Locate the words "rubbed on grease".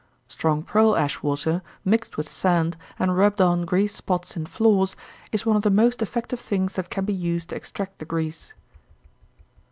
3.15-3.93